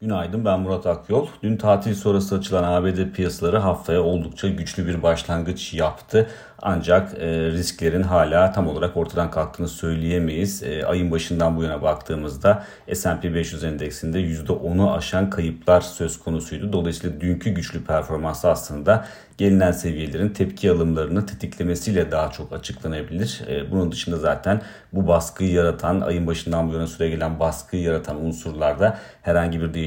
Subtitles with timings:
[0.00, 1.26] Günaydın ben Murat Akyol.
[1.42, 6.28] Dün tatil sonrası açılan ABD piyasaları haftaya oldukça güçlü bir başlangıç yaptı.
[6.62, 10.62] Ancak e, risklerin hala tam olarak ortadan kalktığını söyleyemeyiz.
[10.62, 12.64] E, ayın başından bu yana baktığımızda
[12.94, 16.72] S&P 500 endeksinde %10'u aşan kayıplar söz konusuydu.
[16.72, 19.04] Dolayısıyla dünkü güçlü performans aslında
[19.38, 23.42] gelinen seviyelerin tepki alımlarını tetiklemesiyle daha çok açıklanabilir.
[23.48, 28.24] E, bunun dışında zaten bu baskıyı yaratan, ayın başından bu yana süre gelen baskıyı yaratan
[28.24, 29.85] unsurlarda herhangi bir değişiklik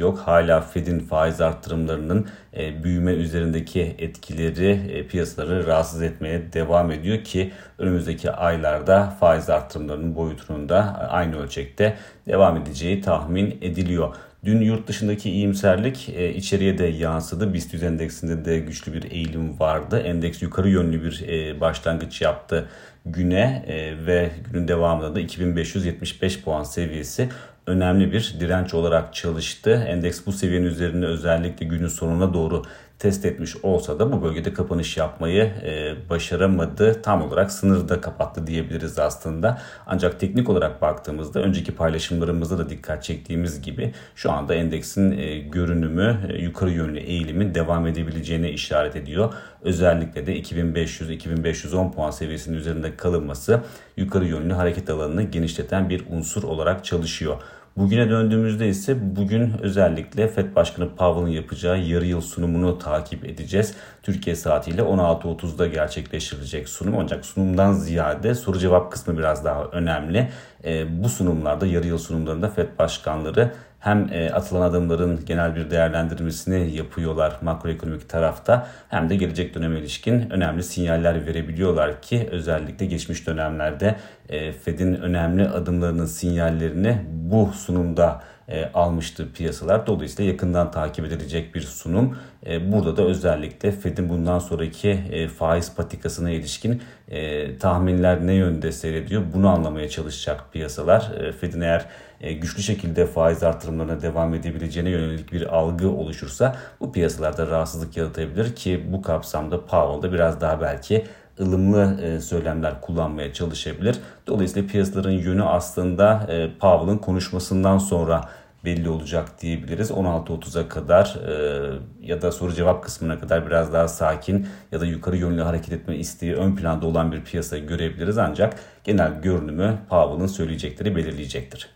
[0.00, 0.18] yok.
[0.18, 7.52] Hala Fed'in faiz arttırımlarının e, büyüme üzerindeki etkileri e, piyasaları rahatsız etmeye devam ediyor ki
[7.78, 11.96] önümüzdeki aylarda faiz arttırımlarının boyutunun da aynı ölçekte
[12.26, 14.14] devam edeceği tahmin ediliyor.
[14.44, 17.54] Dün yurt dışındaki iyimserlik e, içeriye de yansıdı.
[17.54, 19.98] BIST 100 endeksinde de güçlü bir eğilim vardı.
[19.98, 22.68] Endeks yukarı yönlü bir e, başlangıç yaptı
[23.06, 27.28] güne e, ve günün devamında da 2575 puan seviyesi
[27.66, 29.84] önemli bir direnç olarak çalıştı.
[29.88, 32.62] Endeks bu seviyenin üzerinde özellikle günün sonuna doğru
[33.00, 37.02] test etmiş olsa da bu bölgede kapanış yapmayı e, başaramadı.
[37.02, 39.58] Tam olarak sınırda kapattı diyebiliriz aslında.
[39.86, 46.18] Ancak teknik olarak baktığımızda önceki paylaşımlarımızda da dikkat çektiğimiz gibi şu anda endeksin e, görünümü
[46.28, 49.34] e, yukarı yönlü eğilimin devam edebileceğine işaret ediyor.
[49.62, 53.60] Özellikle de 2500-2510 puan seviyesinin üzerinde kalınması
[53.96, 57.36] yukarı yönlü hareket alanını genişleten bir unsur olarak çalışıyor.
[57.76, 63.74] Bugüne döndüğümüzde ise bugün özellikle FED Başkanı Powell'ın yapacağı yarı yıl sunumunu takip edeceğiz.
[64.02, 70.28] Türkiye saatiyle 16.30'da gerçekleştirilecek sunum ancak sunumdan ziyade soru cevap kısmı biraz daha önemli.
[70.64, 76.76] E, bu sunumlarda yarı yıl sunumlarında FED başkanları hem e, atılan adımların genel bir değerlendirmesini
[76.76, 83.96] yapıyorlar makroekonomik tarafta hem de gelecek döneme ilişkin önemli sinyaller verebiliyorlar ki özellikle geçmiş dönemlerde
[84.28, 89.86] e, Fed'in önemli adımlarının sinyallerini bu sunumda e, almıştı piyasalar.
[89.86, 92.18] Dolayısıyla yakından takip edilecek bir sunum.
[92.46, 98.72] E, burada da özellikle Fed'in bundan sonraki e, faiz patikasına ilişkin e, tahminler ne yönde
[98.72, 101.12] seyrediyor bunu anlamaya çalışacak piyasalar.
[101.20, 101.86] E, Fed'in eğer
[102.20, 108.54] e, güçlü şekilde faiz artırımlarına devam edebileceğine yönelik bir algı oluşursa bu piyasalarda rahatsızlık yaratabilir
[108.54, 111.04] ki bu kapsamda Powell da biraz daha belki
[111.40, 113.96] ılımlı e, söylemler kullanmaya çalışabilir.
[114.26, 118.28] Dolayısıyla piyasaların yönü aslında e, Powell'ın konuşmasından sonra
[118.64, 119.90] belli olacak diyebiliriz.
[119.90, 125.16] 16.30'a kadar e, ya da soru cevap kısmına kadar biraz daha sakin ya da yukarı
[125.16, 128.18] yönlü hareket etme isteği ön planda olan bir piyasa görebiliriz.
[128.18, 131.68] Ancak genel görünümü Powell'ın söyleyecekleri belirleyecektir.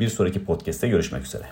[0.00, 1.44] Bir sonraki podcast'te görüşmek üzere.